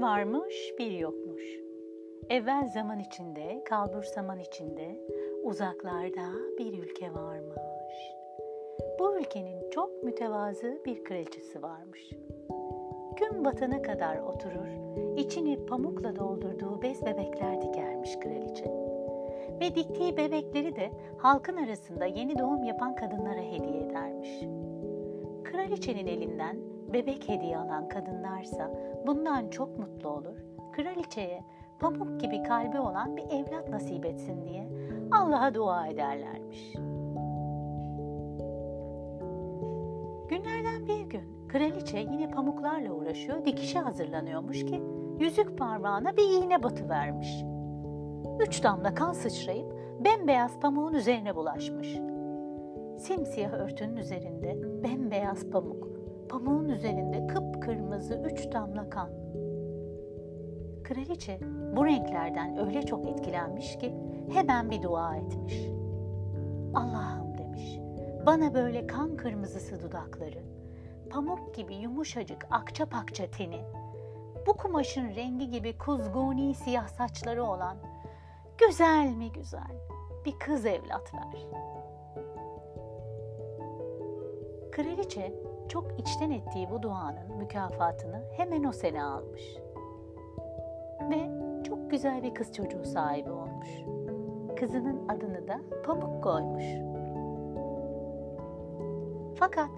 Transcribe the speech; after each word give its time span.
Varmış, 0.00 0.74
bir 0.78 0.90
yokmuş. 0.90 1.42
Evvel 2.28 2.68
zaman 2.68 2.98
içinde, 2.98 3.64
kalbur 3.64 4.02
zaman 4.02 4.38
içinde, 4.38 5.00
uzaklarda 5.44 6.32
bir 6.58 6.78
ülke 6.82 7.14
varmış. 7.14 7.58
Bu 8.98 9.18
ülkenin 9.18 9.70
çok 9.70 10.02
mütevazı 10.02 10.82
bir 10.86 11.04
kraliçesi 11.04 11.62
varmış. 11.62 12.10
Gün 13.16 13.44
batana 13.44 13.82
kadar 13.82 14.18
oturur, 14.18 14.68
içini 15.16 15.66
pamukla 15.66 16.16
doldurduğu 16.16 16.82
bez 16.82 17.06
bebekler 17.06 17.62
dikermiş 17.62 18.16
kraliçe. 18.16 18.70
Ve 19.60 19.74
diktiği 19.74 20.16
bebekleri 20.16 20.76
de 20.76 20.90
halkın 21.18 21.56
arasında 21.56 22.06
yeni 22.06 22.38
doğum 22.38 22.64
yapan 22.64 22.94
kadınlara 22.94 23.42
hediye 23.42 23.80
edermiş. 23.80 24.44
Kraliçenin 25.44 26.06
elinden 26.06 26.69
bebek 26.92 27.28
hediye 27.28 27.58
alan 27.58 27.88
kadınlarsa 27.88 28.70
bundan 29.06 29.48
çok 29.48 29.78
mutlu 29.78 30.08
olur. 30.08 30.44
Kraliçeye 30.72 31.44
pamuk 31.80 32.20
gibi 32.20 32.42
kalbi 32.42 32.78
olan 32.80 33.16
bir 33.16 33.24
evlat 33.24 33.68
nasip 33.68 34.06
etsin 34.06 34.44
diye 34.44 34.68
Allah'a 35.12 35.54
dua 35.54 35.86
ederlermiş. 35.86 36.72
Günlerden 40.28 40.88
bir 40.88 41.00
gün 41.00 41.48
kraliçe 41.48 41.98
yine 41.98 42.30
pamuklarla 42.30 42.92
uğraşıyor, 42.92 43.44
dikişe 43.44 43.78
hazırlanıyormuş 43.78 44.66
ki 44.66 44.82
yüzük 45.18 45.58
parmağına 45.58 46.16
bir 46.16 46.42
iğne 46.42 46.62
batıvermiş. 46.62 47.44
Üç 48.40 48.64
damla 48.64 48.94
kan 48.94 49.12
sıçrayıp 49.12 49.72
bembeyaz 50.04 50.60
pamuğun 50.60 50.94
üzerine 50.94 51.36
bulaşmış. 51.36 51.98
Simsiyah 52.98 53.52
örtünün 53.52 53.96
üzerinde 53.96 54.58
bembeyaz 54.82 55.50
pamuk, 55.50 55.88
pamuğun 56.30 56.68
üzerinde 56.68 57.26
kıpkırmızı 57.26 58.14
üç 58.14 58.52
damla 58.52 58.90
kan. 58.90 59.10
Kraliçe 60.82 61.40
bu 61.76 61.86
renklerden 61.86 62.66
öyle 62.66 62.82
çok 62.82 63.08
etkilenmiş 63.08 63.78
ki 63.78 63.94
hemen 64.32 64.70
bir 64.70 64.82
dua 64.82 65.16
etmiş. 65.16 65.54
Allah'ım 66.74 67.38
demiş, 67.38 67.78
bana 68.26 68.54
böyle 68.54 68.86
kan 68.86 69.16
kırmızısı 69.16 69.82
dudakları, 69.82 70.42
pamuk 71.10 71.54
gibi 71.54 71.74
yumuşacık 71.74 72.46
akça 72.50 72.86
pakça 72.86 73.30
teni, 73.30 73.60
bu 74.46 74.52
kumaşın 74.52 75.14
rengi 75.14 75.50
gibi 75.50 75.78
kuzguni 75.78 76.54
siyah 76.54 76.88
saçları 76.88 77.44
olan 77.44 77.76
güzel 78.58 79.14
mi 79.14 79.32
güzel 79.32 79.76
bir 80.24 80.38
kız 80.38 80.66
evlat 80.66 81.14
ver. 81.14 81.46
Kraliçe 84.72 85.39
çok 85.70 86.00
içten 86.00 86.30
ettiği 86.30 86.70
bu 86.70 86.82
duanın 86.82 87.36
mükafatını 87.38 88.22
hemen 88.36 88.64
o 88.64 88.72
sene 88.72 89.02
almış. 89.02 89.56
Ve 91.10 91.30
çok 91.64 91.90
güzel 91.90 92.22
bir 92.22 92.34
kız 92.34 92.52
çocuğu 92.52 92.84
sahibi 92.84 93.30
olmuş. 93.30 93.68
Kızının 94.56 95.08
adını 95.08 95.48
da 95.48 95.60
Pamuk 95.86 96.22
koymuş. 96.22 96.64
Fakat 99.38 99.70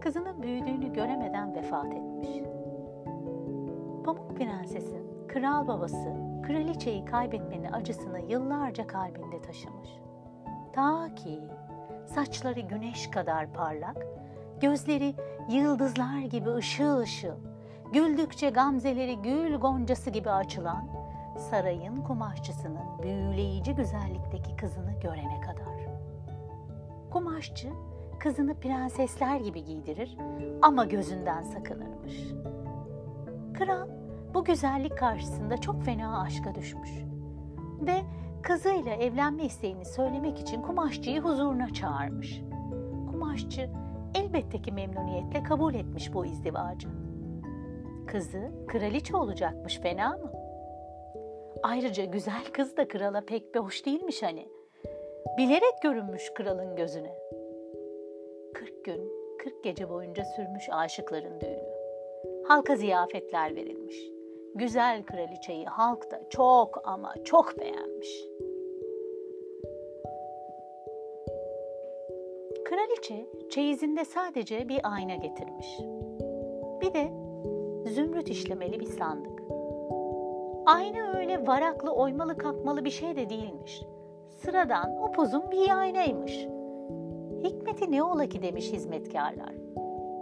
kızının 0.00 0.42
büyüdüğünü 0.42 0.92
göremeden 0.92 1.54
vefat 1.54 1.94
etmiş. 1.94 2.28
Pamuk 4.04 4.36
Prenses'in 4.36 5.26
kral 5.28 5.68
babası 5.68 6.14
kraliçeyi 6.42 7.04
kaybetmenin 7.04 7.72
acısını 7.72 8.20
yıllarca 8.20 8.86
kalbinde 8.86 9.42
taşımış. 9.42 9.88
Ta 10.72 11.14
ki 11.14 11.40
saçları 12.06 12.60
güneş 12.60 13.10
kadar 13.10 13.52
parlak, 13.52 14.06
gözleri 14.60 15.14
yıldızlar 15.48 16.18
gibi 16.18 16.50
ışıl 16.50 16.98
ışıl, 16.98 17.36
güldükçe 17.92 18.50
gamzeleri 18.50 19.22
gül 19.22 19.56
goncası 19.56 20.10
gibi 20.10 20.30
açılan 20.30 20.88
sarayın 21.50 21.96
kumaşçısının 21.96 23.02
büyüleyici 23.02 23.74
güzellikteki 23.74 24.56
kızını 24.56 24.92
görene 25.02 25.40
kadar. 25.40 25.64
Kumaşçı 27.10 27.68
kızını 28.18 28.54
prensesler 28.54 29.40
gibi 29.40 29.64
giydirir 29.64 30.16
ama 30.62 30.84
gözünden 30.84 31.42
sakınırmış. 31.42 32.14
Kral 33.54 33.88
bu 34.34 34.44
güzellik 34.44 34.98
karşısında 34.98 35.56
çok 35.56 35.82
fena 35.82 36.22
aşka 36.22 36.54
düşmüş 36.54 36.90
ve 37.80 38.02
kızıyla 38.42 38.92
evlenme 38.92 39.44
isteğini 39.44 39.84
söylemek 39.84 40.40
için 40.40 40.62
kumaşçıyı 40.62 41.20
huzuruna 41.20 41.72
çağırmış. 41.72 42.42
Kumaşçı 43.10 43.70
elbette 44.14 44.62
ki 44.62 44.72
memnuniyetle 44.72 45.42
kabul 45.42 45.74
etmiş 45.74 46.14
bu 46.14 46.26
izdivacı. 46.26 46.88
Kızı 48.06 48.50
kraliçe 48.68 49.16
olacakmış 49.16 49.78
fena 49.78 50.16
mı? 50.16 50.32
Ayrıca 51.62 52.04
güzel 52.04 52.44
kız 52.52 52.76
da 52.76 52.88
krala 52.88 53.20
pek 53.20 53.54
bir 53.54 53.60
hoş 53.60 53.86
değilmiş 53.86 54.22
hani. 54.22 54.48
Bilerek 55.38 55.82
görünmüş 55.82 56.30
kralın 56.34 56.76
gözüne. 56.76 57.14
40 58.54 58.84
gün, 58.84 59.12
40 59.38 59.64
gece 59.64 59.90
boyunca 59.90 60.24
sürmüş 60.24 60.68
aşıkların 60.70 61.40
düğünü. 61.40 61.74
Halka 62.48 62.76
ziyafetler 62.76 63.56
verilmiş. 63.56 63.96
Güzel 64.54 65.02
kraliçeyi 65.02 65.66
halk 65.66 66.10
da 66.10 66.28
çok 66.30 66.88
ama 66.88 67.14
çok 67.24 67.58
beğenmiş. 67.58 68.33
Kraliçe 73.08 73.26
çeyizinde 73.50 74.04
sadece 74.04 74.68
bir 74.68 74.80
ayna 74.92 75.14
getirmiş. 75.14 75.78
Bir 76.80 76.94
de 76.94 77.12
zümrüt 77.90 78.28
işlemeli 78.28 78.80
bir 78.80 78.86
sandık. 78.86 79.42
Ayna 80.66 81.18
öyle 81.18 81.46
varaklı, 81.46 81.90
oymalı, 81.90 82.38
kalkmalı 82.38 82.84
bir 82.84 82.90
şey 82.90 83.16
de 83.16 83.30
değilmiş. 83.30 83.82
Sıradan 84.36 85.02
upuzun 85.02 85.50
bir 85.50 85.78
aynaymış. 85.78 86.46
Hikmeti 87.44 87.92
ne 87.92 88.02
ola 88.02 88.26
ki 88.26 88.42
demiş 88.42 88.72
hizmetkarlar. 88.72 89.54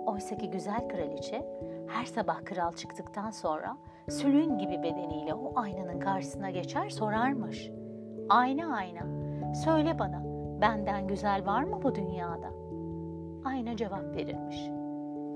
Oysa 0.06 0.36
ki 0.36 0.50
güzel 0.50 0.88
kraliçe 0.88 1.46
her 1.88 2.04
sabah 2.04 2.44
kral 2.44 2.72
çıktıktan 2.72 3.30
sonra 3.30 3.76
sülün 4.08 4.58
gibi 4.58 4.82
bedeniyle 4.82 5.34
o 5.34 5.52
aynanın 5.56 6.00
karşısına 6.00 6.50
geçer 6.50 6.88
sorarmış. 6.88 7.70
Ayna 8.28 8.76
ayna, 8.76 9.06
söyle 9.54 9.98
bana 9.98 10.22
benden 10.60 11.08
güzel 11.08 11.46
var 11.46 11.62
mı 11.62 11.82
bu 11.82 11.94
dünyada? 11.94 12.61
Ayna 13.44 13.76
cevap 13.76 14.16
verirmiş. 14.16 14.70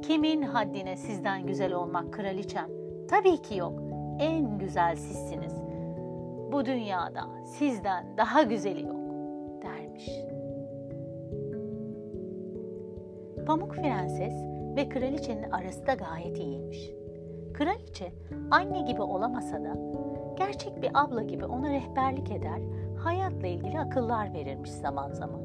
Kimin 0.02 0.42
haddine 0.42 0.96
sizden 0.96 1.46
güzel 1.46 1.72
olmak 1.72 2.12
kraliçem? 2.12 2.68
Tabii 3.08 3.42
ki 3.42 3.56
yok. 3.56 3.82
En 4.18 4.58
güzel 4.58 4.96
sizsiniz. 4.96 5.54
Bu 6.52 6.64
dünyada 6.64 7.28
sizden 7.44 8.06
daha 8.16 8.42
güzeli 8.42 8.82
yok 8.82 8.96
dermiş. 9.62 10.10
Pamuk 13.46 13.74
Prenses 13.74 14.34
ve 14.76 14.88
kraliçenin 14.88 15.50
arası 15.50 15.86
da 15.86 15.94
gayet 15.94 16.38
iyiymiş. 16.38 16.90
Kraliçe 17.54 18.12
anne 18.50 18.80
gibi 18.80 19.02
olamasa 19.02 19.64
da 19.64 19.76
gerçek 20.38 20.82
bir 20.82 20.90
abla 20.94 21.22
gibi 21.22 21.44
ona 21.44 21.70
rehberlik 21.70 22.30
eder, 22.30 22.60
hayatla 22.98 23.46
ilgili 23.46 23.78
akıllar 23.78 24.32
verirmiş 24.32 24.70
zaman 24.70 25.12
zaman. 25.12 25.40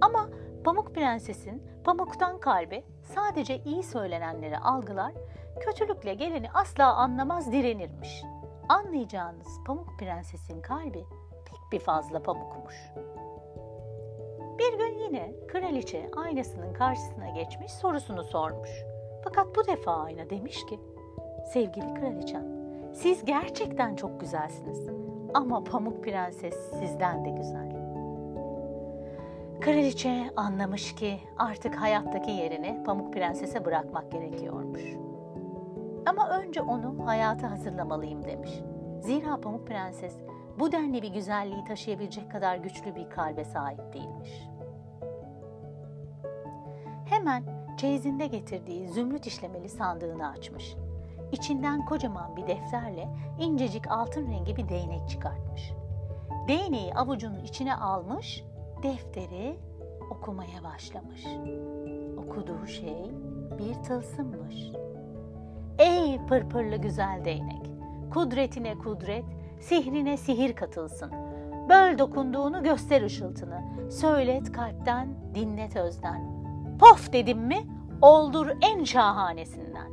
Ama 0.00 0.28
Pamuk 0.66 0.94
Prenses'in 0.94 1.62
pamuktan 1.84 2.40
kalbi 2.40 2.84
sadece 3.02 3.58
iyi 3.64 3.82
söylenenleri 3.82 4.58
algılar, 4.58 5.12
kötülükle 5.60 6.14
geleni 6.14 6.50
asla 6.54 6.94
anlamaz 6.94 7.52
direnirmiş. 7.52 8.22
Anlayacağınız 8.68 9.60
Pamuk 9.66 9.98
Prenses'in 9.98 10.62
kalbi 10.62 11.04
pek 11.44 11.72
bir 11.72 11.78
fazla 11.78 12.22
pamukmuş. 12.22 12.74
Bir 14.58 14.78
gün 14.78 14.98
yine 14.98 15.32
kraliçe 15.48 16.10
aynasının 16.16 16.72
karşısına 16.72 17.28
geçmiş 17.28 17.72
sorusunu 17.72 18.24
sormuş. 18.24 18.70
Fakat 19.24 19.56
bu 19.56 19.66
defa 19.66 19.96
ayna 19.96 20.30
demiş 20.30 20.66
ki, 20.66 20.80
sevgili 21.52 21.94
kraliçem, 21.94 22.44
siz 22.94 23.24
gerçekten 23.24 23.96
çok 23.96 24.20
güzelsiniz 24.20 24.88
ama 25.34 25.64
Pamuk 25.64 26.04
Prenses 26.04 26.70
sizden 26.70 27.24
de 27.24 27.30
güzel. 27.30 27.85
Kraliçe 29.60 30.30
anlamış 30.36 30.94
ki 30.94 31.20
artık 31.38 31.74
hayattaki 31.74 32.30
yerini 32.30 32.82
Pamuk 32.86 33.12
Prenses'e 33.12 33.64
bırakmak 33.64 34.12
gerekiyormuş. 34.12 34.82
Ama 36.06 36.28
önce 36.28 36.62
onu 36.62 37.06
hayata 37.06 37.50
hazırlamalıyım 37.50 38.24
demiş. 38.24 38.50
Zira 39.00 39.40
Pamuk 39.40 39.66
Prenses 39.66 40.16
bu 40.58 40.72
denli 40.72 41.02
bir 41.02 41.12
güzelliği 41.12 41.64
taşıyabilecek 41.64 42.30
kadar 42.30 42.56
güçlü 42.56 42.94
bir 42.94 43.10
kalbe 43.10 43.44
sahip 43.44 43.92
değilmiş. 43.92 44.48
Hemen 47.06 47.44
çeyizinde 47.76 48.26
getirdiği 48.26 48.88
zümrüt 48.88 49.26
işlemeli 49.26 49.68
sandığını 49.68 50.28
açmış. 50.28 50.76
İçinden 51.32 51.84
kocaman 51.84 52.36
bir 52.36 52.46
defterle 52.46 53.08
incecik 53.40 53.90
altın 53.90 54.26
rengi 54.26 54.56
bir 54.56 54.68
değnek 54.68 55.08
çıkartmış. 55.08 55.72
Değneği 56.48 56.94
avucunun 56.94 57.44
içine 57.44 57.74
almış, 57.74 58.44
defteri 58.82 59.56
okumaya 60.10 60.64
başlamış. 60.64 61.26
Okuduğu 62.18 62.66
şey 62.66 63.10
bir 63.58 63.82
tılsımmış. 63.82 64.54
Ey 65.78 66.20
pırpırlı 66.28 66.76
güzel 66.76 67.24
değnek, 67.24 67.70
Kudretine 68.12 68.78
kudret, 68.78 69.24
sihrine 69.60 70.16
sihir 70.16 70.56
katılsın. 70.56 71.10
Böl 71.68 71.98
dokunduğunu 71.98 72.62
göster 72.62 73.02
ışıltını. 73.02 73.62
Söylet 73.90 74.52
kalpten, 74.52 75.08
dinlet 75.34 75.76
özden. 75.76 76.46
Pof 76.80 77.12
dedim 77.12 77.38
mi, 77.38 77.66
oldur 78.02 78.48
en 78.62 78.84
şahanesinden 78.84 79.92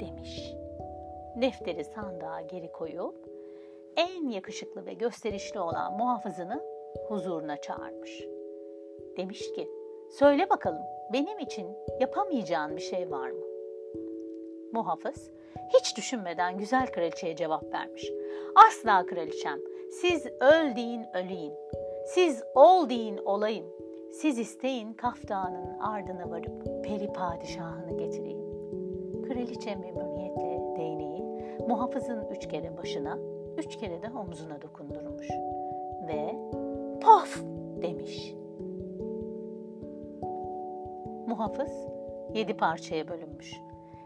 demiş. 0.00 0.52
Defteri 1.40 1.84
sandığa 1.84 2.40
geri 2.40 2.72
koyup 2.72 3.28
en 3.96 4.28
yakışıklı 4.28 4.86
ve 4.86 4.94
gösterişli 4.94 5.60
olan 5.60 5.96
muhafızını 5.96 6.75
huzuruna 7.08 7.56
çağırmış. 7.56 8.24
Demiş 9.16 9.52
ki, 9.52 9.68
söyle 10.10 10.50
bakalım 10.50 10.82
benim 11.12 11.38
için 11.38 11.66
yapamayacağın 12.00 12.76
bir 12.76 12.82
şey 12.82 13.10
var 13.10 13.30
mı? 13.30 13.44
Muhafız 14.72 15.30
hiç 15.68 15.96
düşünmeden 15.96 16.58
güzel 16.58 16.86
kraliçeye 16.86 17.36
cevap 17.36 17.72
vermiş. 17.72 18.12
Asla 18.68 19.06
kraliçem, 19.06 19.60
siz 19.90 20.26
öl 20.26 20.76
deyin 20.76 21.06
öleyim, 21.14 21.52
siz 22.06 22.42
ol 22.54 22.88
deyin 22.88 23.16
olayım, 23.16 23.66
siz 24.12 24.38
isteyin 24.38 24.92
kaftanın 24.92 25.78
ardına 25.78 26.30
varıp 26.30 26.84
peri 26.84 27.12
padişahını 27.12 27.96
getireyim. 27.96 28.46
Kraliçe 29.22 29.76
memnuniyetle 29.76 30.76
değneği 30.76 31.22
muhafızın 31.68 32.26
üç 32.30 32.48
kere 32.48 32.76
başına, 32.76 33.18
üç 33.58 33.76
kere 33.76 34.02
de 34.02 34.10
omzuna 34.18 34.62
dokundurmuş. 34.62 35.28
Ve 36.08 36.34
pof 37.06 37.42
demiş. 37.82 38.34
Muhafız 41.28 41.72
yedi 42.34 42.56
parçaya 42.56 43.08
bölünmüş. 43.08 43.60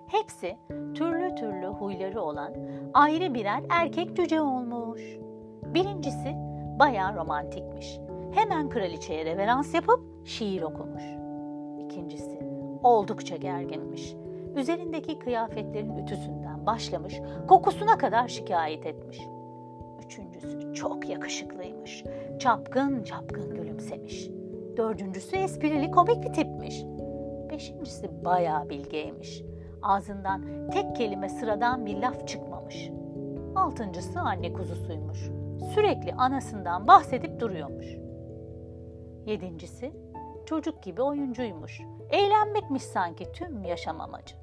Hepsi 0.07 0.57
türlü 0.71 1.35
türlü 1.35 1.67
huyları 1.67 2.23
olan 2.23 2.55
ayrı 2.95 3.35
birer 3.35 3.63
erkek 3.71 4.17
cüce 4.17 4.41
olmuş. 4.41 5.01
Birincisi 5.65 6.35
bayağı 6.79 7.17
romantikmiş. 7.17 7.99
Hemen 8.35 8.69
kraliçeye 8.69 9.25
reverans 9.25 9.75
yapıp 9.75 10.01
şiir 10.25 10.63
okumuş. 10.63 11.05
İkincisi 11.85 12.39
oldukça 12.83 13.37
gerginmiş. 13.37 14.15
Üzerindeki 14.57 15.19
kıyafetlerin 15.19 15.97
ütüsünden 15.97 16.67
başlamış, 16.67 17.21
kokusuna 17.49 17.99
kadar 17.99 18.29
şikayet 18.29 18.87
etmiş. 18.87 19.21
Üçüncüsü 20.45 20.75
çok 20.75 21.09
yakışıklıymış. 21.09 22.05
Çapkın 22.39 23.03
çapkın 23.03 23.55
gülümsemiş. 23.55 24.31
Dördüncüsü 24.77 25.37
esprili 25.37 25.91
komik 25.91 26.23
bir 26.23 26.33
tipmiş. 26.33 26.85
Beşincisi 27.51 28.25
bayağı 28.25 28.69
bilgeymiş. 28.69 29.43
Ağzından 29.83 30.71
tek 30.73 30.97
kelime 30.97 31.29
sıradan 31.29 31.87
bir 31.87 31.97
laf 31.97 32.29
çıkmamış. 32.29 32.91
Altıncısı 33.55 34.21
anne 34.21 34.53
kuzusuymuş. 34.53 35.31
Sürekli 35.75 36.13
anasından 36.13 36.89
bahsedip 36.89 37.41
duruyormuş. 37.41 37.87
Yedincisi 39.27 39.93
çocuk 40.47 40.83
gibi 40.83 41.03
oyuncuymuş. 41.03 41.81
Eğlenmekmiş 42.11 42.83
sanki 42.83 43.33
tüm 43.33 43.65
yaşam 43.65 44.01
amacı. 44.01 44.37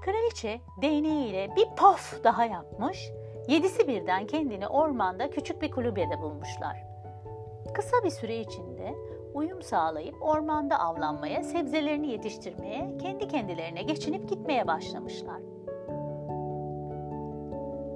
Kraliçe 0.00 0.60
değneğiyle 0.82 1.50
bir 1.56 1.66
pof 1.76 2.24
daha 2.24 2.44
yapmış. 2.44 3.10
Yedisi 3.48 3.88
birden 3.88 4.26
kendini 4.26 4.68
ormanda 4.68 5.30
küçük 5.30 5.62
bir 5.62 5.70
kulübede 5.70 6.20
bulmuşlar. 6.22 6.84
Kısa 7.74 7.96
bir 8.04 8.10
süre 8.10 8.40
içinde 8.40 8.94
uyum 9.34 9.62
sağlayıp 9.62 10.22
ormanda 10.22 10.80
avlanmaya, 10.80 11.42
sebzelerini 11.42 12.06
yetiştirmeye, 12.06 12.96
kendi 13.02 13.28
kendilerine 13.28 13.82
geçinip 13.82 14.28
gitmeye 14.28 14.66
başlamışlar. 14.66 15.40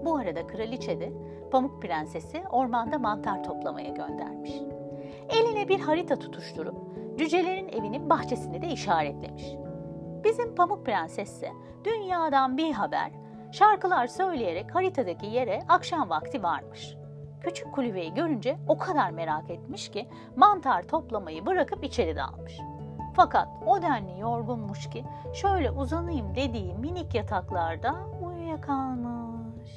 Bu 0.05 0.17
arada 0.17 0.47
kraliçe 0.47 1.01
de 1.01 1.13
Pamuk 1.51 1.83
Prensesi 1.83 2.43
ormanda 2.51 2.99
mantar 2.99 3.45
toplamaya 3.45 3.91
göndermiş. 3.91 4.53
Eline 5.29 5.69
bir 5.69 5.81
harita 5.81 6.19
tutuşturup 6.19 6.77
cücelerin 7.19 7.69
evinin 7.69 8.11
bahçesini 8.11 8.63
de 8.63 8.67
işaretlemiş. 8.67 9.45
Bizim 10.25 10.55
Pamuk 10.55 10.87
Prenses 10.87 11.33
ise 11.33 11.53
dünyadan 11.85 12.57
bir 12.57 12.73
haber, 12.73 13.11
şarkılar 13.53 14.07
söyleyerek 14.07 14.75
haritadaki 14.75 15.27
yere 15.27 15.61
akşam 15.69 16.11
vakti 16.11 16.43
varmış. 16.43 16.97
Küçük 17.41 17.73
kulübeyi 17.73 18.15
görünce 18.15 18.59
o 18.69 18.79
kadar 18.79 19.11
merak 19.11 19.51
etmiş 19.51 19.89
ki 19.89 20.09
mantar 20.37 20.83
toplamayı 20.83 21.47
bırakıp 21.47 21.85
içeri 21.85 22.17
dalmış. 22.17 22.59
Fakat 23.15 23.49
o 23.67 23.83
denli 23.83 24.21
yorgunmuş 24.21 24.91
ki 24.91 25.05
şöyle 25.35 25.71
uzanayım 25.71 26.35
dediği 26.35 26.75
minik 26.75 27.15
yataklarda 27.15 27.95
uyuyakalmış. 28.23 29.71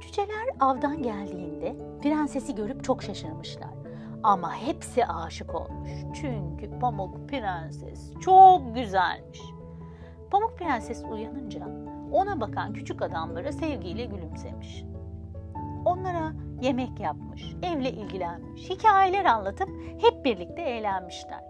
Cüceler 0.00 0.48
avdan 0.60 1.02
geldiğinde 1.02 1.76
prensesi 2.02 2.54
görüp 2.54 2.84
çok 2.84 3.02
şaşırmışlar. 3.02 3.83
Ama 4.24 4.54
hepsi 4.54 5.06
aşık 5.06 5.54
olmuş. 5.54 5.90
Çünkü 6.14 6.78
Pamuk 6.80 7.28
Prenses 7.28 8.12
çok 8.20 8.74
güzelmiş. 8.74 9.40
Pamuk 10.30 10.58
Prenses 10.58 11.04
uyanınca 11.04 11.68
ona 12.12 12.40
bakan 12.40 12.72
küçük 12.72 13.02
adamlara 13.02 13.52
sevgiyle 13.52 14.04
gülümsemiş. 14.04 14.84
Onlara 15.84 16.32
yemek 16.62 17.00
yapmış, 17.00 17.54
evle 17.62 17.90
ilgilenmiş, 17.90 18.70
hikayeler 18.70 19.24
anlatıp 19.24 19.68
hep 20.00 20.24
birlikte 20.24 20.62
eğlenmişler. 20.62 21.44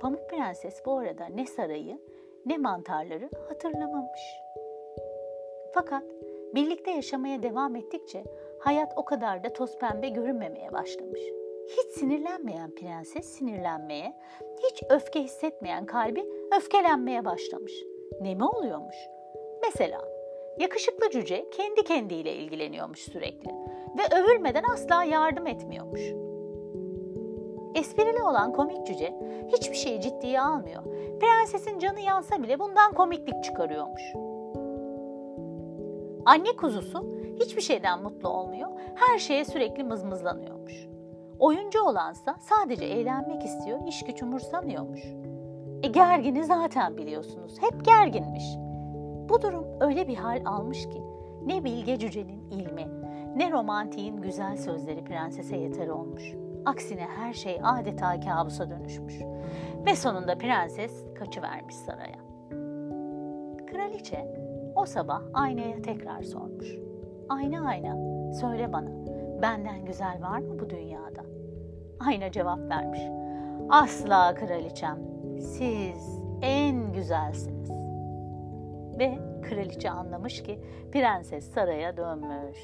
Pamuk 0.00 0.30
Prenses 0.30 0.82
bu 0.86 0.98
arada 0.98 1.26
ne 1.26 1.46
sarayı 1.46 2.00
ne 2.46 2.58
mantarları 2.58 3.30
hatırlamamış. 3.48 4.20
Fakat 5.74 6.04
birlikte 6.54 6.90
yaşamaya 6.90 7.42
devam 7.42 7.76
ettikçe 7.76 8.24
hayat 8.60 8.92
o 8.96 9.04
kadar 9.04 9.44
da 9.44 9.52
toz 9.52 9.78
pembe 9.78 10.08
görünmemeye 10.08 10.72
başlamış. 10.72 11.20
Hiç 11.68 11.92
sinirlenmeyen 11.98 12.74
prenses 12.74 13.26
sinirlenmeye, 13.26 14.14
hiç 14.58 14.82
öfke 14.90 15.22
hissetmeyen 15.22 15.86
kalbi 15.86 16.24
öfkelenmeye 16.56 17.24
başlamış. 17.24 17.72
Ne 18.20 18.34
mi 18.34 18.44
oluyormuş? 18.44 18.96
Mesela 19.62 20.00
yakışıklı 20.58 21.10
cüce 21.10 21.50
kendi 21.50 21.84
kendiyle 21.84 22.34
ilgileniyormuş 22.34 23.00
sürekli 23.00 23.50
ve 23.98 24.16
övülmeden 24.16 24.64
asla 24.72 25.04
yardım 25.04 25.46
etmiyormuş. 25.46 26.00
Esprili 27.74 28.22
olan 28.22 28.52
komik 28.52 28.86
cüce 28.86 29.14
hiçbir 29.48 29.76
şeyi 29.76 30.00
ciddiye 30.00 30.40
almıyor. 30.40 30.82
Prensesin 31.20 31.78
canı 31.78 32.00
yansa 32.00 32.42
bile 32.42 32.58
bundan 32.58 32.94
komiklik 32.94 33.44
çıkarıyormuş. 33.44 34.02
Anne 36.26 36.56
kuzusu 36.56 37.14
hiçbir 37.40 37.62
şeyden 37.62 38.02
mutlu 38.02 38.28
olmuyor, 38.28 38.68
her 38.94 39.18
şeye 39.18 39.44
sürekli 39.44 39.84
mızmızlanıyormuş. 39.84 40.93
Oyuncu 41.38 41.82
olansa 41.82 42.36
sadece 42.40 42.84
eğlenmek 42.84 43.44
istiyor, 43.44 43.86
iş 43.86 44.04
güç 44.04 44.22
umursamıyormuş. 44.22 45.00
E 45.82 45.88
gergini 45.88 46.44
zaten 46.44 46.96
biliyorsunuz, 46.96 47.56
hep 47.60 47.84
gerginmiş. 47.84 48.44
Bu 49.28 49.42
durum 49.42 49.66
öyle 49.80 50.08
bir 50.08 50.16
hal 50.16 50.42
almış 50.44 50.88
ki 50.88 51.02
ne 51.46 51.64
Bilge 51.64 51.98
Cüce'nin 51.98 52.50
ilmi, 52.50 52.88
ne 53.36 53.50
romantiğin 53.50 54.16
güzel 54.16 54.56
sözleri 54.56 55.04
prensese 55.04 55.56
yeter 55.56 55.88
olmuş. 55.88 56.34
Aksine 56.64 57.06
her 57.16 57.32
şey 57.32 57.60
adeta 57.62 58.20
kabusa 58.20 58.70
dönüşmüş. 58.70 59.20
Ve 59.86 59.96
sonunda 59.96 60.38
prenses 60.38 61.04
kaçıvermiş 61.14 61.74
saraya. 61.74 62.18
Kraliçe 63.66 64.34
o 64.76 64.86
sabah 64.86 65.22
aynaya 65.34 65.82
tekrar 65.82 66.22
sormuş. 66.22 66.76
Ayna 67.28 67.68
ayna, 67.68 67.96
söyle 68.32 68.72
bana, 68.72 69.03
benden 69.44 69.84
güzel 69.84 70.22
var 70.22 70.38
mı 70.38 70.58
bu 70.58 70.70
dünyada? 70.70 71.24
Ayna 72.00 72.32
cevap 72.32 72.58
vermiş. 72.58 73.00
Asla 73.70 74.34
kraliçem, 74.34 74.98
siz 75.40 76.20
en 76.42 76.92
güzelsiniz. 76.92 77.70
Ve 78.98 79.18
kraliçe 79.42 79.90
anlamış 79.90 80.42
ki 80.42 80.60
prenses 80.92 81.52
saraya 81.52 81.96
dönmüş. 81.96 82.58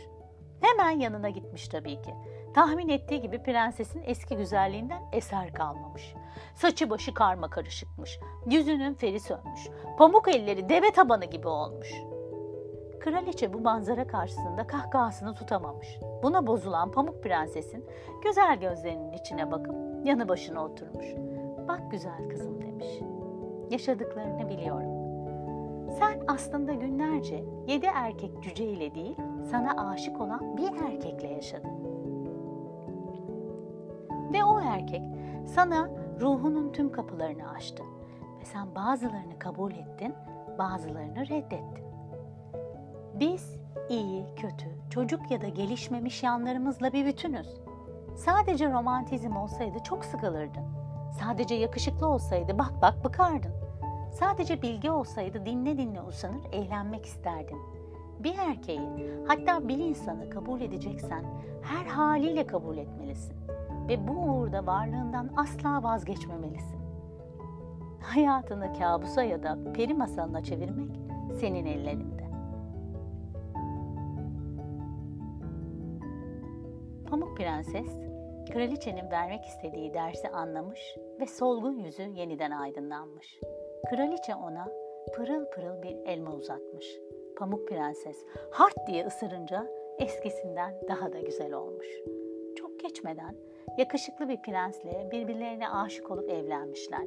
Hemen 0.60 0.90
yanına 0.90 1.28
gitmiş 1.28 1.68
tabii 1.68 2.02
ki. 2.02 2.14
Tahmin 2.54 2.88
ettiği 2.88 3.20
gibi 3.20 3.42
prensesin 3.42 4.02
eski 4.06 4.37
güzelliğinden 4.37 5.02
eser 5.12 5.52
kalmamış. 5.52 6.14
Saçı 6.54 6.90
başı 6.90 7.14
karma 7.14 7.50
karışıkmış. 7.50 8.18
Yüzünün 8.46 8.94
feri 8.94 9.20
sönmüş. 9.20 9.68
Pamuk 9.99 10.28
elleri 10.28 10.68
deve 10.68 10.90
tabanı 10.92 11.25
gibi 11.25 11.49
olmuş. 11.49 11.88
Kraliçe 13.00 13.52
bu 13.52 13.61
manzara 13.61 14.07
karşısında 14.07 14.66
kahkahasını 14.66 15.35
tutamamış. 15.35 15.99
Buna 16.23 16.47
bozulan 16.47 16.92
Pamuk 16.92 17.23
Prenses'in 17.23 17.85
güzel 18.25 18.61
gözlerinin 18.61 19.12
içine 19.12 19.50
bakıp 19.50 19.75
yanı 20.04 20.28
başına 20.28 20.64
oturmuş. 20.64 21.07
Bak 21.69 21.90
güzel 21.90 22.28
kızım 22.28 22.62
demiş. 22.62 23.00
Yaşadıklarını 23.71 24.49
biliyorum. 24.49 25.00
Sen 25.99 26.21
aslında 26.28 26.73
günlerce 26.73 27.45
yedi 27.66 27.87
erkek 27.87 28.42
cüce 28.42 28.64
ile 28.64 28.95
değil, 28.95 29.16
sana 29.50 29.90
aşık 29.90 30.21
olan 30.21 30.57
bir 30.57 30.73
erkekle 30.87 31.28
yaşadın. 31.28 31.71
Ve 34.33 34.45
o 34.45 34.61
erkek 34.61 35.02
sana 35.47 35.90
ruhunun 36.21 36.73
tüm 36.73 36.92
kapılarını 36.92 37.50
açtı 37.50 37.83
Ve 38.40 38.45
sen 38.45 38.75
bazılarını 38.75 39.38
kabul 39.38 39.73
ettin, 39.73 40.14
bazılarını 40.59 41.28
reddettin. 41.28 41.89
Biz 43.20 43.56
iyi, 43.88 44.24
kötü, 44.36 44.66
çocuk 44.90 45.30
ya 45.30 45.40
da 45.40 45.48
gelişmemiş 45.48 46.22
yanlarımızla 46.22 46.92
bir 46.92 47.06
bütünüz. 47.06 47.60
Sadece 48.16 48.72
romantizm 48.72 49.36
olsaydı 49.36 49.78
çok 49.84 50.04
sıkılırdın. 50.04 50.64
Sadece 51.20 51.54
yakışıklı 51.54 52.06
olsaydı 52.06 52.58
bak 52.58 52.72
bak 52.82 53.04
bıkardın. 53.04 53.52
Sadece 54.12 54.62
bilgi 54.62 54.90
olsaydı 54.90 55.46
dinle 55.46 55.78
dinle 55.78 56.02
usanır, 56.02 56.52
eğlenmek 56.52 57.06
isterdin. 57.06 57.58
Bir 58.18 58.38
erkeği, 58.38 58.88
hatta 59.28 59.68
bir 59.68 59.78
insanı 59.78 60.30
kabul 60.30 60.60
edeceksen 60.60 61.24
her 61.62 61.86
haliyle 61.86 62.46
kabul 62.46 62.76
etmelisin. 62.76 63.36
Ve 63.88 64.08
bu 64.08 64.12
uğurda 64.12 64.66
varlığından 64.66 65.30
asla 65.36 65.82
vazgeçmemelisin. 65.82 66.80
Hayatını 68.02 68.78
kabusa 68.78 69.22
ya 69.22 69.42
da 69.42 69.58
peri 69.72 69.94
masalına 69.94 70.42
çevirmek 70.42 71.00
senin 71.40 71.66
ellerinde. 71.66 72.19
Pamuk 77.20 77.36
Prenses, 77.36 77.86
kraliçenin 78.52 79.10
vermek 79.10 79.44
istediği 79.44 79.94
dersi 79.94 80.28
anlamış 80.28 80.96
ve 81.20 81.26
solgun 81.26 81.78
yüzü 81.78 82.02
yeniden 82.02 82.50
aydınlanmış. 82.50 83.40
Kraliçe 83.90 84.34
ona 84.34 84.68
pırıl 85.14 85.44
pırıl 85.44 85.82
bir 85.82 85.96
elma 86.06 86.34
uzatmış. 86.34 86.86
Pamuk 87.36 87.68
Prenses 87.68 88.26
hart 88.50 88.86
diye 88.86 89.06
ısırınca 89.06 89.66
eskisinden 89.98 90.74
daha 90.88 91.12
da 91.12 91.20
güzel 91.20 91.52
olmuş. 91.52 91.86
Çok 92.56 92.80
geçmeden 92.80 93.34
yakışıklı 93.78 94.28
bir 94.28 94.42
prensle 94.42 95.08
birbirlerine 95.12 95.68
aşık 95.68 96.10
olup 96.10 96.30
evlenmişler. 96.30 97.04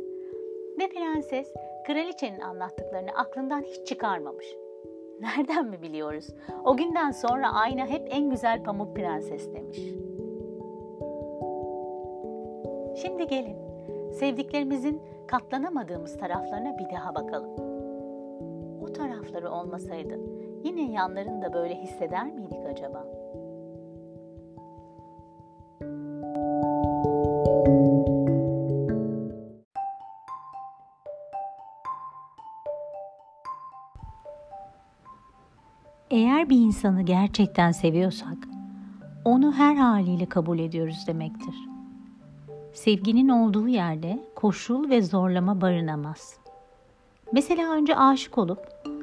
Ve 0.80 0.90
prenses 0.90 1.54
kraliçenin 1.88 2.40
anlattıklarını 2.40 3.12
aklından 3.12 3.62
hiç 3.62 3.88
çıkarmamış. 3.88 4.46
Nereden 5.20 5.66
mi 5.66 5.82
biliyoruz? 5.82 6.28
O 6.66 6.78
günden 6.78 7.12
sonra 7.12 7.54
ayna 7.54 7.88
hep 7.88 8.08
en 8.12 8.30
güzel 8.30 8.64
pamuk 8.64 8.96
prenses 8.96 9.54
demiş. 9.54 10.03
Şimdi 13.04 13.28
gelin 13.28 13.58
sevdiklerimizin 14.12 15.02
katlanamadığımız 15.28 16.18
taraflarına 16.18 16.78
bir 16.78 16.96
daha 16.96 17.16
bakalım. 17.16 17.50
O 18.82 18.94
tarafları 18.94 19.52
olmasaydı 19.52 20.20
yine 20.64 20.92
yanlarında 20.92 21.54
böyle 21.54 21.76
hisseder 21.76 22.32
miydik 22.32 22.60
acaba? 22.72 23.06
Eğer 36.12 36.50
bir 36.50 36.58
insanı 36.58 37.02
gerçekten 37.02 37.72
seviyorsak, 37.72 38.38
onu 39.26 39.54
her 39.54 39.76
haliyle 39.76 40.26
kabul 40.26 40.60
ediyoruz 40.60 41.08
demektir. 41.08 41.73
Sevginin 42.74 43.30
olduğu 43.30 43.68
yerde 43.68 44.20
koşul 44.36 44.90
ve 44.90 45.02
zorlama 45.02 45.62
barınamaz. 45.62 46.38
Mesela 47.32 47.72
önce 47.72 47.96
aşık 47.98 48.38
olup 48.38 48.60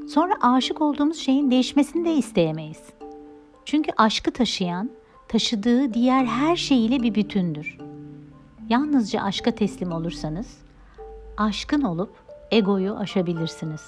sonra 0.09 0.35
aşık 0.43 0.81
olduğumuz 0.81 1.17
şeyin 1.17 1.51
değişmesini 1.51 2.05
de 2.05 2.15
isteyemeyiz. 2.15 2.83
Çünkü 3.65 3.93
aşkı 3.97 4.31
taşıyan, 4.31 4.91
taşıdığı 5.29 5.95
diğer 5.95 6.25
her 6.25 6.57
şeyiyle 6.57 7.03
bir 7.03 7.15
bütündür. 7.15 7.79
Yalnızca 8.69 9.23
aşka 9.23 9.51
teslim 9.51 9.93
olursanız, 9.93 10.59
aşkın 11.37 11.83
olup 11.83 12.13
egoyu 12.51 12.97
aşabilirsiniz. 12.97 13.83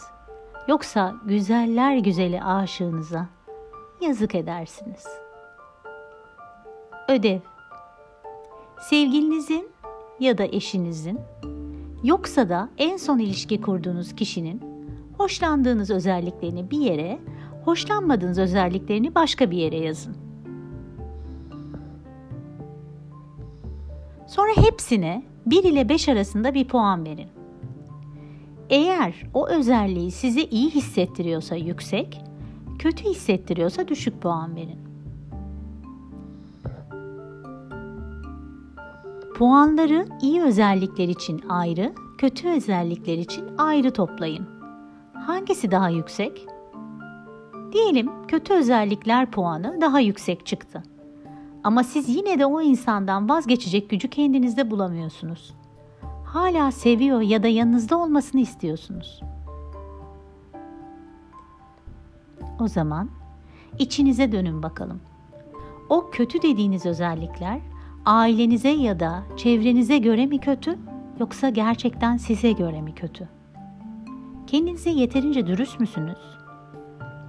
Yoksa 0.69 1.15
güzeller 1.25 1.97
güzeli 1.97 2.43
aşığınıza 2.43 3.27
yazık 4.01 4.35
edersiniz. 4.35 5.07
Ödev 7.09 7.41
Sevgilinizin 8.83 9.72
ya 10.23 10.39
da 10.39 10.45
eşinizin 10.45 11.21
yoksa 12.05 12.49
da 12.49 12.69
en 12.79 12.97
son 12.97 13.19
ilişki 13.19 13.61
kurduğunuz 13.61 14.15
kişinin 14.15 14.63
hoşlandığınız 15.19 15.91
özelliklerini 15.91 16.71
bir 16.71 16.79
yere, 16.79 17.19
hoşlanmadığınız 17.65 18.39
özelliklerini 18.39 19.15
başka 19.15 19.51
bir 19.51 19.57
yere 19.57 19.79
yazın. 19.79 20.17
Sonra 24.27 24.53
hepsine 24.57 25.23
1 25.47 25.65
ile 25.65 25.89
5 25.89 26.09
arasında 26.09 26.55
bir 26.55 26.69
puan 26.69 27.05
verin. 27.05 27.29
Eğer 28.71 29.15
o 29.35 29.49
özelliği 29.49 30.11
size 30.11 30.43
iyi 30.43 30.71
hissettiriyorsa 30.71 31.57
yüksek, 31.57 32.21
kötü 32.79 33.05
hissettiriyorsa 33.05 33.89
düşük 33.89 34.23
puan 34.23 34.57
verin. 34.57 34.92
Puanları 39.35 40.09
iyi 40.23 40.43
özellikler 40.43 41.09
için 41.09 41.43
ayrı, 41.49 41.93
kötü 42.19 42.49
özellikler 42.49 43.19
için 43.19 43.57
ayrı 43.59 43.93
toplayın. 43.93 44.47
Hangisi 45.15 45.71
daha 45.71 45.89
yüksek? 45.89 46.47
Diyelim 47.73 48.11
kötü 48.29 48.55
özellikler 48.55 49.31
puanı 49.31 49.81
daha 49.81 50.01
yüksek 50.01 50.47
çıktı. 50.47 50.83
Ama 51.65 51.85
siz 51.85 52.09
yine 52.09 52.39
de 52.39 52.47
o 52.47 52.61
insandan 52.61 53.29
vazgeçecek 53.29 53.91
gücü 53.91 54.11
kendinizde 54.11 54.71
bulamıyorsunuz. 54.71 55.55
Hala 56.25 56.73
seviyor 56.73 57.21
ya 57.21 57.43
da 57.43 57.49
yanınızda 57.49 57.99
olmasını 57.99 58.41
istiyorsunuz. 58.41 59.21
O 62.61 62.69
zaman 62.69 63.11
içinize 63.79 64.33
dönün 64.33 64.63
bakalım. 64.63 65.01
O 65.89 66.11
kötü 66.11 66.43
dediğiniz 66.43 66.87
özellikler 66.87 67.61
ailenize 68.07 68.69
ya 68.69 69.01
da 69.01 69.23
çevrenize 69.37 69.99
göre 69.99 70.27
mi 70.27 70.39
kötü 70.39 70.79
yoksa 71.21 71.49
gerçekten 71.49 72.17
size 72.17 72.53
göre 72.53 72.83
mi 72.83 72.95
kötü? 72.95 73.29
Kendinize 74.47 74.91
yeterince 74.91 75.47
dürüst 75.47 75.81
müsünüz? 75.81 76.19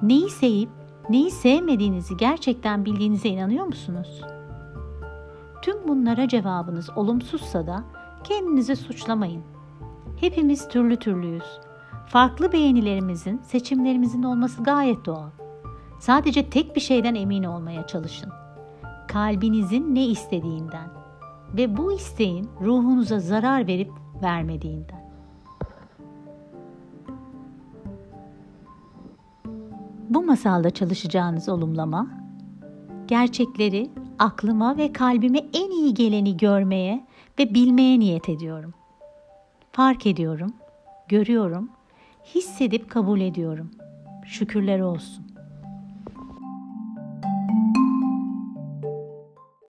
Neyi 0.01 0.30
sevip 0.30 0.70
neyi 1.10 1.32
sevmediğinizi 1.32 2.18
gerçekten 2.18 2.86
bildiğinize 2.86 3.30
inanıyor 3.30 3.65
musunuz? 3.65 4.22
Tüm 5.62 5.88
bunlara 5.88 6.27
cevabınız 6.27 6.89
olumsuzsa 6.96 7.68
da 7.68 7.84
kendinizi 8.24 8.75
suçlamayın. 8.75 9.44
Hepimiz 10.20 10.68
türlü 10.68 10.96
türlüyüz. 10.96 11.60
Farklı 12.08 12.51
beğenilerimizin, 12.51 13.42
seçimlerimizin 13.44 14.24
olması 14.24 14.63
gayet 14.63 15.06
doğal. 15.06 15.30
Sadece 16.00 16.50
tek 16.50 16.75
bir 16.75 16.82
şeyden 16.82 17.15
emin 17.15 17.44
olmaya 17.44 17.88
çalışın 17.88 18.42
kalbinizin 19.13 19.96
ne 19.96 20.05
istediğinden 20.05 20.89
ve 21.53 21.77
bu 21.77 21.93
isteğin 21.93 22.50
ruhunuza 22.62 23.20
zarar 23.20 23.67
verip 23.67 23.91
vermediğinden. 24.24 25.03
Bu 30.10 30.24
masalda 30.24 30.70
çalışacağınız 30.70 31.50
olumlama, 31.50 32.08
gerçekleri 33.08 33.89
aklıma 34.20 34.77
ve 34.77 34.93
kalbime 34.93 35.39
en 35.53 35.72
iyi 35.72 35.93
geleni 35.93 36.38
görmeye 36.38 37.05
ve 37.39 37.53
bilmeye 37.53 38.00
niyet 38.00 38.29
ediyorum. 38.29 38.74
Fark 39.72 40.08
ediyorum, 40.08 40.53
görüyorum, 41.08 41.70
hissedip 42.36 42.89
kabul 42.89 43.22
ediyorum. 43.22 43.72
Şükürler 44.25 44.79
olsun. 44.79 45.23